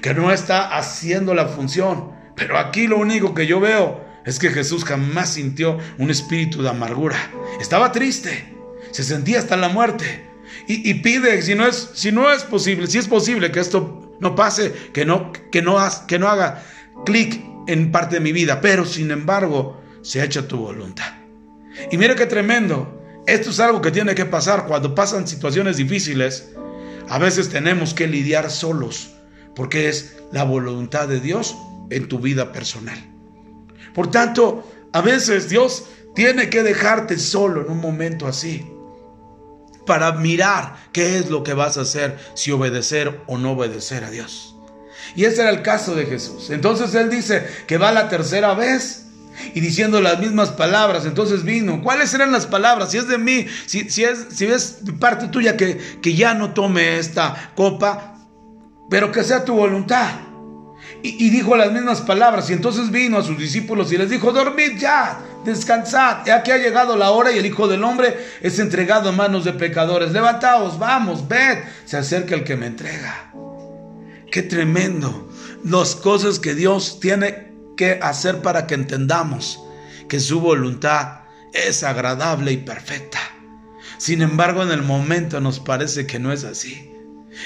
que 0.00 0.14
no 0.14 0.32
está 0.32 0.76
haciendo 0.76 1.34
la 1.34 1.46
función. 1.46 2.12
Pero 2.36 2.56
aquí 2.58 2.86
lo 2.86 2.98
único 2.98 3.34
que 3.34 3.46
yo 3.46 3.60
veo 3.60 4.01
es 4.24 4.38
que 4.38 4.50
Jesús 4.50 4.84
jamás 4.84 5.34
sintió 5.34 5.78
un 5.98 6.10
espíritu 6.10 6.62
de 6.62 6.68
amargura. 6.68 7.16
Estaba 7.60 7.92
triste, 7.92 8.54
se 8.90 9.02
sentía 9.02 9.38
hasta 9.38 9.56
la 9.56 9.68
muerte. 9.68 10.30
Y, 10.68 10.94
pide, 10.94 11.42
si 11.42 11.54
no, 11.54 11.66
es, 11.66 11.90
si 11.94 12.12
no 12.12 12.30
es 12.30 12.44
posible, 12.44 12.86
si 12.86 12.98
es 12.98 13.08
posible 13.08 13.50
que 13.50 13.60
esto 13.60 14.16
no 14.20 14.34
pase, 14.34 14.72
que 14.92 15.04
no, 15.04 15.32
que 15.50 15.60
no, 15.60 15.76
que 16.06 16.18
no 16.18 16.28
haga 16.28 16.62
clic 17.04 17.42
en 17.66 17.90
parte 17.90 18.16
de 18.16 18.20
mi 18.20 18.32
vida, 18.32 18.60
pero 18.60 18.86
sin 18.86 19.10
embargo, 19.10 19.80
se 20.02 20.20
ha 20.20 20.24
hecho 20.24 20.46
tu 20.46 20.58
voluntad. 20.58 21.14
Y 21.90 21.96
mira 21.96 22.14
qué 22.14 22.26
tremendo. 22.26 23.00
Esto 23.26 23.50
es 23.50 23.60
algo 23.60 23.80
que 23.80 23.90
tiene 23.90 24.14
que 24.14 24.24
pasar 24.24 24.66
cuando 24.66 24.94
pasan 24.94 25.26
situaciones 25.26 25.76
difíciles. 25.76 26.52
A 27.08 27.18
veces 27.18 27.48
tenemos 27.48 27.94
que 27.94 28.06
lidiar 28.06 28.50
solos, 28.50 29.14
porque 29.54 29.88
es 29.88 30.16
la 30.32 30.44
voluntad 30.44 31.08
de 31.08 31.20
Dios 31.20 31.56
en 31.90 32.08
tu 32.08 32.18
vida 32.18 32.52
personal. 32.52 33.11
Por 33.94 34.10
tanto, 34.10 34.68
a 34.92 35.00
veces 35.00 35.48
Dios 35.48 35.84
tiene 36.14 36.50
que 36.50 36.62
dejarte 36.62 37.18
solo 37.18 37.62
en 37.62 37.70
un 37.70 37.80
momento 37.80 38.26
así 38.26 38.66
para 39.86 40.12
mirar 40.12 40.76
qué 40.92 41.18
es 41.18 41.30
lo 41.30 41.42
que 41.42 41.54
vas 41.54 41.76
a 41.76 41.82
hacer, 41.82 42.18
si 42.34 42.52
obedecer 42.52 43.20
o 43.26 43.38
no 43.38 43.52
obedecer 43.52 44.04
a 44.04 44.10
Dios. 44.10 44.54
Y 45.16 45.24
ese 45.24 45.42
era 45.42 45.50
el 45.50 45.62
caso 45.62 45.94
de 45.94 46.06
Jesús. 46.06 46.50
Entonces 46.50 46.94
él 46.94 47.10
dice 47.10 47.46
que 47.66 47.78
va 47.78 47.92
la 47.92 48.08
tercera 48.08 48.54
vez 48.54 49.06
y 49.54 49.60
diciendo 49.60 50.00
las 50.00 50.18
mismas 50.20 50.50
palabras. 50.50 51.04
Entonces 51.04 51.44
vino. 51.44 51.82
¿Cuáles 51.82 52.14
eran 52.14 52.32
las 52.32 52.46
palabras? 52.46 52.92
Si 52.92 52.98
es 52.98 53.08
de 53.08 53.18
mí, 53.18 53.46
si, 53.66 53.80
es, 54.04 54.40
es 54.40 54.78
parte 54.98 55.28
tuya 55.28 55.56
que, 55.56 55.78
que 56.00 56.14
ya 56.14 56.34
no 56.34 56.54
tome 56.54 56.98
esta 56.98 57.52
copa, 57.54 58.16
pero 58.88 59.12
que 59.12 59.24
sea 59.24 59.44
tu 59.44 59.54
voluntad. 59.54 60.12
Y, 61.04 61.30
dijo 61.30 61.56
las 61.56 61.72
mismas 61.72 62.00
palabras. 62.00 62.48
Y 62.48 62.52
entonces 62.52 62.90
vino 62.90 63.18
a 63.18 63.24
sus 63.24 63.36
discípulos 63.36 63.90
y 63.92 63.98
les 63.98 64.08
dijo, 64.08 64.32
dormid 64.32 64.78
ya, 64.78 65.20
descansad. 65.44 66.24
Ya 66.24 66.42
que 66.42 66.52
ha 66.52 66.58
llegado 66.58 66.96
la 66.96 67.10
hora 67.10 67.32
y 67.32 67.38
el 67.38 67.46
Hijo 67.46 67.66
del 67.66 67.82
Hombre 67.82 68.16
es 68.40 68.58
entregado 68.60 69.08
a 69.08 69.12
manos 69.12 69.44
de 69.44 69.52
pecadores. 69.52 70.12
Levantaos, 70.12 70.78
vamos, 70.78 71.26
ved. 71.26 71.58
Se 71.84 71.96
acerca 71.96 72.36
el 72.36 72.44
que 72.44 72.56
me 72.56 72.66
entrega. 72.66 73.32
Qué 74.30 74.42
tremendo. 74.42 75.28
Las 75.64 75.96
cosas 75.96 76.38
que 76.38 76.54
Dios 76.54 77.00
tiene 77.00 77.52
que 77.76 77.98
hacer 78.00 78.40
para 78.40 78.68
que 78.68 78.74
entendamos 78.74 79.60
que 80.08 80.20
su 80.20 80.40
voluntad 80.40 81.22
es 81.52 81.82
agradable 81.82 82.52
y 82.52 82.58
perfecta. 82.58 83.18
Sin 83.98 84.22
embargo, 84.22 84.62
en 84.62 84.70
el 84.70 84.82
momento 84.82 85.40
nos 85.40 85.60
parece 85.60 86.06
que 86.06 86.18
no 86.18 86.32
es 86.32 86.44
así. 86.44 86.91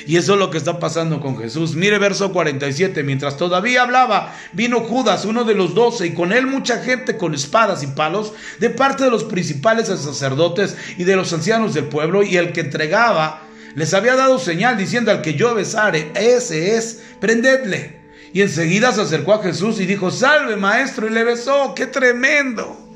Y 0.07 0.17
eso 0.17 0.35
es 0.35 0.39
lo 0.39 0.51
que 0.51 0.59
está 0.59 0.79
pasando 0.79 1.21
con 1.21 1.39
Jesús. 1.39 1.75
Mire 1.75 1.99
verso 1.99 2.33
47, 2.33 3.03
mientras 3.03 3.37
todavía 3.37 3.83
hablaba, 3.83 4.35
vino 4.53 4.81
Judas, 4.81 5.25
uno 5.25 5.45
de 5.45 5.55
los 5.55 5.75
doce, 5.75 6.07
y 6.07 6.15
con 6.15 6.33
él 6.33 6.47
mucha 6.47 6.83
gente 6.83 7.17
con 7.17 7.35
espadas 7.35 7.83
y 7.83 7.89
palos, 7.89 8.33
de 8.59 8.71
parte 8.71 9.05
de 9.05 9.11
los 9.11 9.25
principales 9.25 9.87
sacerdotes 9.87 10.77
y 10.99 11.05
de 11.05 11.17
los 11.17 11.33
ancianos 11.33 11.75
del 11.75 11.85
pueblo, 11.85 12.23
y 12.23 12.37
el 12.37 12.53
que 12.53 12.61
entregaba 12.61 13.43
les 13.77 13.93
había 13.93 14.17
dado 14.17 14.39
señal 14.39 14.79
diciendo 14.79 15.11
al 15.11 15.21
que 15.21 15.35
yo 15.35 15.55
besare, 15.55 16.11
ese 16.15 16.77
es, 16.77 17.03
prendedle. 17.21 18.01
Y 18.33 18.41
enseguida 18.41 18.93
se 18.93 19.03
acercó 19.03 19.35
a 19.35 19.43
Jesús 19.43 19.81
y 19.81 19.87
dijo, 19.87 20.11
salve 20.11 20.57
maestro, 20.57 21.07
y 21.07 21.11
le 21.11 21.25
besó, 21.25 21.75
qué 21.75 21.87
tremendo. 21.87 22.87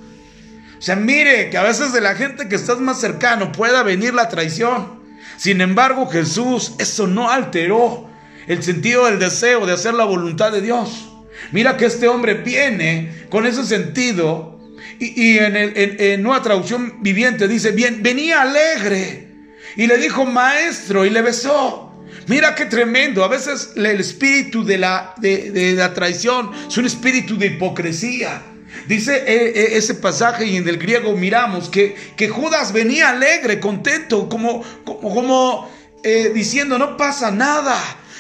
O 0.79 0.83
sea, 0.83 0.97
mire 0.97 1.51
que 1.51 1.59
a 1.59 1.63
veces 1.63 1.93
de 1.93 2.01
la 2.01 2.15
gente 2.15 2.49
que 2.49 2.57
estás 2.57 2.81
más 2.81 2.99
cercano 2.99 3.53
pueda 3.53 3.83
venir 3.83 4.15
la 4.15 4.31
traición. 4.31 5.00
Sin 5.41 5.63
embargo, 5.63 6.07
Jesús, 6.07 6.75
eso 6.79 7.07
no 7.07 7.31
alteró 7.31 8.11
el 8.47 8.63
sentido 8.63 9.07
del 9.07 9.19
deseo 9.19 9.65
de 9.65 9.73
hacer 9.73 9.95
la 9.95 10.05
voluntad 10.05 10.53
de 10.53 10.61
Dios. 10.61 11.09
Mira 11.51 11.79
que 11.79 11.87
este 11.87 12.09
hombre 12.09 12.35
viene 12.35 13.25
con 13.31 13.47
ese 13.47 13.65
sentido 13.65 14.61
y, 14.99 15.39
en, 15.39 15.57
el, 15.57 16.43
Traducción 16.43 17.03
Viviente 17.03 17.49
dice, 17.49 17.71
bien, 17.71 18.03
venía 18.03 18.43
alegre 18.43 19.29
y 19.77 19.87
le 19.87 19.97
dijo 19.97 20.27
maestro 20.27 21.07
y 21.07 21.11
le 21.11 21.23
besó. 21.23 21.91
Mira 22.27 22.55
qué 22.55 22.67
tremendo. 22.67 23.25
A 23.25 23.29
veces 23.29 23.73
el 23.77 23.87
espíritu 23.99 24.63
de 24.63 24.77
la, 24.77 25.15
de, 25.17 25.73
la 25.75 25.95
traición 25.95 26.51
es 26.69 26.77
un 26.77 26.85
espíritu 26.85 27.39
de 27.39 27.47
hipocresía. 27.47 28.43
Dice 28.87 29.17
eh, 29.17 29.53
eh, 29.55 29.69
ese 29.77 29.95
pasaje 29.95 30.47
y 30.47 30.57
en 30.57 30.69
el 30.69 30.79
griego 30.79 31.17
miramos 31.17 31.69
que, 31.69 31.95
que 32.17 32.29
Judas 32.29 32.73
venía 32.73 33.11
alegre, 33.11 33.61
contento, 33.61 34.29
como, 34.29 34.63
como, 34.85 35.71
eh, 36.03 36.31
diciendo 36.35 36.79
no 36.79 36.97
pasa 36.97 37.31
nada. 37.31 37.77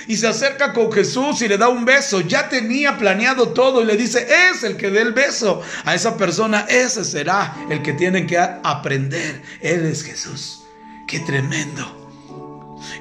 Y 0.06 0.16
se 0.16 0.26
acerca 0.26 0.72
con 0.72 0.90
Jesús 0.90 1.40
y 1.42 1.48
le 1.48 1.56
da 1.56 1.68
un 1.68 1.84
beso. 1.84 2.20
Ya 2.20 2.48
tenía 2.48 2.98
planeado 2.98 3.50
todo 3.50 3.82
y 3.82 3.84
le 3.84 3.96
dice, 3.96 4.26
es 4.50 4.64
el 4.64 4.76
que 4.76 4.90
dé 4.90 5.02
el 5.02 5.12
beso 5.12 5.62
a 5.84 5.94
esa 5.94 6.16
persona. 6.16 6.66
Ese 6.68 7.04
será 7.04 7.54
el 7.70 7.82
que 7.82 7.92
tienen 7.92 8.26
que 8.26 8.38
aprender. 8.38 9.42
Él 9.60 9.86
es 9.86 10.02
Jesús. 10.02 10.64
Qué 11.06 11.20
tremendo 11.20 12.00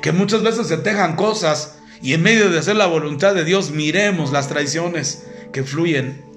que 0.02 0.12
muchas 0.12 0.44
veces 0.44 0.68
se 0.68 0.78
tejan 0.78 1.16
cosas 1.16 1.80
y 2.02 2.14
en 2.14 2.22
medio 2.22 2.50
de 2.50 2.60
hacer 2.60 2.76
la 2.76 2.86
voluntad 2.86 3.34
de 3.34 3.44
Dios 3.44 3.72
miremos 3.72 4.32
las 4.32 4.48
traiciones 4.48 5.24
que 5.52 5.64
fluyen 5.64 6.29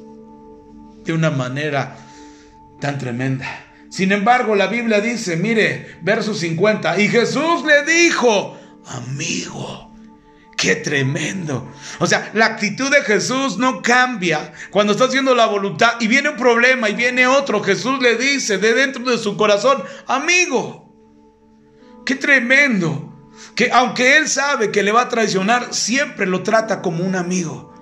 de 1.04 1.12
una 1.12 1.30
manera 1.30 1.96
tan 2.80 2.98
tremenda. 2.98 3.46
Sin 3.90 4.10
embargo, 4.12 4.54
la 4.54 4.68
Biblia 4.68 5.00
dice, 5.00 5.36
mire, 5.36 5.98
verso 6.02 6.34
50, 6.34 6.98
y 6.98 7.08
Jesús 7.08 7.64
le 7.66 7.84
dijo, 7.84 8.58
amigo, 8.86 9.92
qué 10.56 10.76
tremendo. 10.76 11.70
O 11.98 12.06
sea, 12.06 12.30
la 12.34 12.46
actitud 12.46 12.90
de 12.90 13.02
Jesús 13.02 13.58
no 13.58 13.82
cambia 13.82 14.52
cuando 14.70 14.92
está 14.92 15.04
haciendo 15.04 15.34
la 15.34 15.46
voluntad 15.46 15.94
y 16.00 16.06
viene 16.06 16.30
un 16.30 16.36
problema 16.36 16.88
y 16.88 16.94
viene 16.94 17.26
otro. 17.26 17.62
Jesús 17.62 18.00
le 18.00 18.16
dice 18.16 18.58
de 18.58 18.72
dentro 18.72 19.04
de 19.04 19.18
su 19.18 19.36
corazón, 19.36 19.82
amigo, 20.06 20.94
qué 22.06 22.14
tremendo 22.14 23.12
que 23.54 23.70
aunque 23.72 24.16
él 24.16 24.28
sabe 24.28 24.70
que 24.70 24.82
le 24.82 24.92
va 24.92 25.02
a 25.02 25.08
traicionar, 25.08 25.74
siempre 25.74 26.26
lo 26.26 26.42
trata 26.42 26.80
como 26.80 27.04
un 27.04 27.16
amigo. 27.16 27.74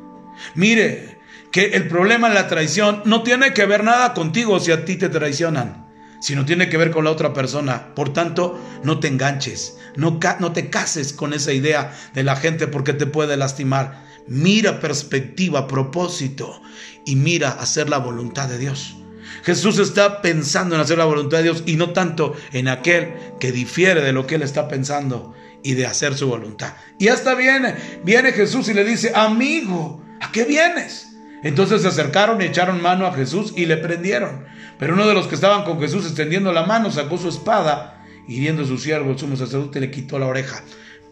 Mire, 0.54 1.09
que 1.52 1.66
el 1.66 1.88
problema 1.88 2.28
en 2.28 2.34
la 2.34 2.48
traición 2.48 3.02
no 3.04 3.22
tiene 3.22 3.52
que 3.52 3.66
ver 3.66 3.84
nada 3.84 4.14
contigo 4.14 4.60
si 4.60 4.72
a 4.72 4.84
ti 4.84 4.96
te 4.96 5.08
traicionan, 5.08 5.86
sino 6.20 6.44
tiene 6.44 6.68
que 6.68 6.76
ver 6.76 6.90
con 6.90 7.04
la 7.04 7.10
otra 7.10 7.32
persona. 7.32 7.94
Por 7.94 8.12
tanto, 8.12 8.60
no 8.84 9.00
te 9.00 9.08
enganches, 9.08 9.76
no, 9.96 10.20
no 10.38 10.52
te 10.52 10.70
cases 10.70 11.12
con 11.12 11.32
esa 11.32 11.52
idea 11.52 11.92
de 12.14 12.22
la 12.22 12.36
gente 12.36 12.68
porque 12.68 12.92
te 12.92 13.06
puede 13.06 13.36
lastimar. 13.36 14.04
Mira 14.28 14.78
perspectiva, 14.80 15.66
propósito 15.66 16.62
y 17.04 17.16
mira 17.16 17.50
hacer 17.50 17.88
la 17.88 17.98
voluntad 17.98 18.48
de 18.48 18.58
Dios. 18.58 18.96
Jesús 19.42 19.78
está 19.78 20.22
pensando 20.22 20.74
en 20.74 20.80
hacer 20.80 20.98
la 20.98 21.04
voluntad 21.04 21.38
de 21.38 21.44
Dios 21.44 21.62
y 21.66 21.76
no 21.76 21.90
tanto 21.90 22.34
en 22.52 22.68
aquel 22.68 23.14
que 23.40 23.52
difiere 23.52 24.02
de 24.02 24.12
lo 24.12 24.26
que 24.26 24.36
él 24.36 24.42
está 24.42 24.68
pensando 24.68 25.34
y 25.62 25.74
de 25.74 25.86
hacer 25.86 26.16
su 26.16 26.28
voluntad. 26.28 26.74
Y 26.98 27.08
hasta 27.08 27.34
viene, 27.34 27.74
viene 28.04 28.32
Jesús 28.32 28.68
y 28.68 28.74
le 28.74 28.84
dice, 28.84 29.12
amigo, 29.14 30.04
¿a 30.20 30.30
qué 30.30 30.44
vienes? 30.44 31.09
Entonces 31.42 31.82
se 31.82 31.88
acercaron 31.88 32.40
y 32.40 32.44
echaron 32.44 32.82
mano 32.82 33.06
a 33.06 33.12
Jesús 33.12 33.52
y 33.56 33.66
le 33.66 33.76
prendieron. 33.76 34.44
Pero 34.78 34.94
uno 34.94 35.06
de 35.06 35.14
los 35.14 35.26
que 35.26 35.34
estaban 35.34 35.64
con 35.64 35.80
Jesús 35.80 36.06
extendiendo 36.06 36.52
la 36.52 36.64
mano 36.64 36.90
sacó 36.90 37.18
su 37.18 37.28
espada, 37.28 38.04
hiriendo 38.28 38.62
a 38.62 38.66
su 38.66 38.78
siervo, 38.78 39.12
el 39.12 39.18
sumo 39.18 39.36
sacerdote, 39.36 39.80
le 39.80 39.90
quitó 39.90 40.18
la 40.18 40.26
oreja. 40.26 40.62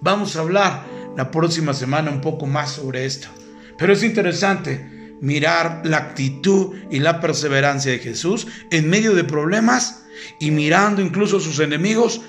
Vamos 0.00 0.36
a 0.36 0.40
hablar 0.40 0.84
la 1.16 1.30
próxima 1.30 1.74
semana 1.74 2.10
un 2.10 2.20
poco 2.20 2.46
más 2.46 2.72
sobre 2.72 3.04
esto. 3.04 3.28
Pero 3.76 3.92
es 3.92 4.02
interesante 4.02 5.16
mirar 5.20 5.82
la 5.84 5.96
actitud 5.96 6.76
y 6.90 7.00
la 7.00 7.20
perseverancia 7.20 7.90
de 7.90 7.98
Jesús 7.98 8.46
en 8.70 8.88
medio 8.88 9.14
de 9.14 9.24
problemas 9.24 10.04
y 10.38 10.50
mirando 10.50 11.02
incluso 11.02 11.38
a 11.38 11.40
sus 11.40 11.58
enemigos, 11.58 12.20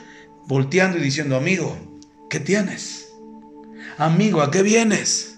volteando 0.47 0.97
y 0.97 1.01
diciendo, 1.01 1.35
amigo, 1.35 1.77
¿Qué 2.29 2.39
tienes? 2.39 3.11
Amigo, 3.97 4.43
¿a 4.43 4.51
qué 4.51 4.61
vienes? 4.61 5.28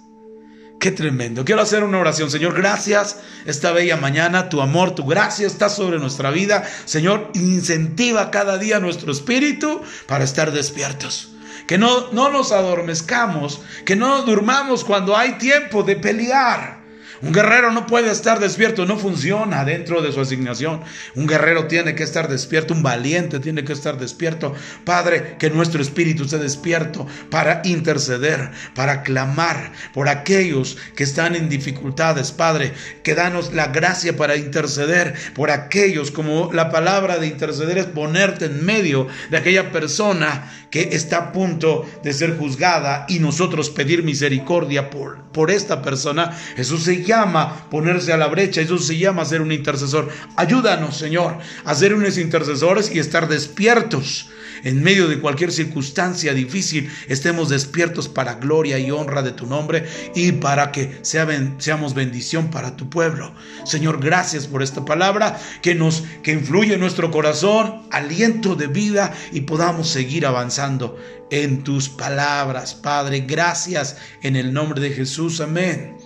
Qué 0.82 0.90
tremendo. 0.90 1.46
Quiero 1.46 1.62
hacer 1.62 1.84
una 1.84 2.00
oración. 2.00 2.32
Señor, 2.32 2.56
gracias 2.56 3.20
esta 3.46 3.72
bella 3.72 3.98
mañana. 3.98 4.50
Tu 4.50 4.62
amor, 4.62 4.96
tu 4.96 5.06
gracia 5.06 5.46
está 5.46 5.70
sobre 5.70 6.00
nuestra 6.00 6.32
vida. 6.32 6.68
Señor, 6.86 7.30
incentiva 7.36 8.32
cada 8.32 8.58
día 8.58 8.80
nuestro 8.80 9.12
espíritu 9.12 9.84
para 10.08 10.24
estar 10.24 10.52
despiertos. 10.52 11.34
Que 11.68 11.78
no, 11.78 12.12
no 12.14 12.32
nos 12.32 12.52
adormezcamos, 12.52 13.62
que 13.86 13.96
no 13.96 14.24
durmamos 14.24 14.84
cuando 14.84 15.16
hay 15.16 15.34
tiempo 15.34 15.84
de 15.84 15.98
pelear 15.98 16.81
un 17.22 17.34
guerrero 17.34 17.72
no 17.72 17.86
puede 17.86 18.12
estar 18.12 18.40
despierto, 18.40 18.86
no 18.86 18.98
funciona 18.98 19.64
dentro 19.64 20.02
de 20.02 20.12
su 20.12 20.20
asignación. 20.20 20.82
Un 21.16 21.28
guerrero 21.28 21.68
tiene 21.68 21.94
que 21.94 22.04
estar 22.04 22.28
despierto, 22.28 22.74
un 22.74 22.82
valiente 22.82 23.40
tiene 23.40 23.64
que 23.64 23.74
estar 23.74 24.00
despierto. 24.00 24.56
Padre, 24.86 25.36
que 25.38 25.52
nuestro 25.52 25.82
espíritu 25.82 26.24
esté 26.24 26.40
despierto 26.40 27.06
para 27.30 27.62
interceder, 27.64 28.52
para 28.74 29.04
clamar 29.04 29.72
por 29.94 30.10
aquellos 30.10 30.78
que 30.96 31.04
están 31.04 31.36
en 31.36 31.48
dificultades. 31.48 32.32
Padre, 32.32 32.74
que 33.04 33.14
danos 33.14 33.54
la 33.54 33.68
gracia 33.68 34.18
para 34.18 34.36
interceder 34.36 35.14
por 35.36 35.52
aquellos, 35.52 36.10
como 36.10 36.52
la 36.52 36.72
palabra 36.72 37.20
de 37.20 37.28
interceder 37.28 37.78
es 37.78 37.86
ponerte 37.86 38.46
en 38.46 38.66
medio 38.66 39.08
de 39.30 39.38
aquella 39.38 39.72
persona 39.72 40.52
que 40.72 40.90
está 40.94 41.18
a 41.18 41.32
punto 41.34 41.86
de 42.02 42.14
ser 42.14 42.38
juzgada 42.38 43.06
y 43.10 43.20
nosotros 43.20 43.70
pedir 43.70 44.04
misericordia 44.04 44.90
por, 44.90 45.22
por 45.34 45.52
esta 45.52 45.82
persona. 45.82 46.32
Jesús 46.56 46.84
se 46.84 47.04
llama 47.12 47.70
ponerse 47.70 48.14
a 48.14 48.18
la 48.18 48.28
brecha, 48.28 48.62
eso 48.62 48.78
se 48.78 48.98
llama 48.98 49.26
ser 49.26 49.42
un 49.42 49.52
intercesor. 49.52 50.10
Ayúdanos, 50.38 50.98
Señor, 50.98 51.38
a 51.66 51.76
ser 51.76 51.94
unos 51.94 52.18
intercesores 52.18 52.90
y 52.94 53.00
estar 53.00 53.28
despiertos 53.28 54.30
en 54.64 54.84
medio 54.84 55.08
de 55.08 55.20
cualquier 55.20 55.52
circunstancia 55.52 56.34
difícil, 56.34 56.90
estemos 57.08 57.50
despiertos 57.50 58.08
para 58.08 58.36
gloria 58.36 58.78
y 58.80 58.92
honra 58.92 59.22
de 59.22 59.32
tu 59.32 59.48
nombre 59.48 59.86
y 60.16 60.34
para 60.34 60.72
que 60.72 61.00
seamos 61.02 61.94
bendición 61.94 62.50
para 62.50 62.78
tu 62.78 62.90
pueblo. 62.90 63.34
Señor, 63.66 64.00
gracias 64.00 64.48
por 64.48 64.62
esta 64.62 64.86
palabra 64.86 65.40
que 65.62 65.76
nos 65.76 66.04
que 66.24 66.32
influye 66.32 66.76
en 66.76 66.80
nuestro 66.80 67.12
corazón, 67.12 67.82
aliento 67.92 68.56
de 68.56 68.68
vida 68.68 69.14
y 69.32 69.42
podamos 69.42 69.90
seguir 69.90 70.26
avanzando 70.26 70.98
en 71.32 71.64
tus 71.64 71.90
palabras, 71.90 72.76
Padre. 72.76 73.22
Gracias 73.22 73.98
en 74.22 74.36
el 74.36 74.54
nombre 74.54 74.82
de 74.82 74.92
Jesús. 74.92 75.42
Amén. 75.42 76.01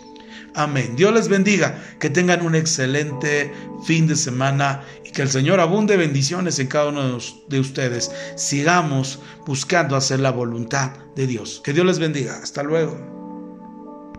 Amén. 0.56 0.96
Dios 0.96 1.14
les 1.14 1.28
bendiga, 1.28 1.84
que 2.00 2.10
tengan 2.10 2.42
un 2.42 2.56
excelente 2.56 3.54
fin 3.86 4.08
de 4.08 4.16
semana 4.16 4.84
y 5.04 5.12
que 5.12 5.22
el 5.22 5.30
Señor 5.30 5.60
abunde 5.60 5.98
bendiciones 5.98 6.60
en 6.60 6.68
cada 6.68 6.88
uno 6.88 7.20
de 7.50 7.60
ustedes. 7.60 8.12
Sigamos 8.38 9.20
buscando 9.46 9.98
hacer 9.98 10.22
la 10.22 10.32
voluntad 10.32 10.92
de 11.16 11.28
Dios. 11.28 11.62
Que 11.64 11.74
Dios 11.74 11.86
les 11.86 12.00
bendiga. 12.00 12.38
Hasta 12.42 12.64
luego. 12.64 13.15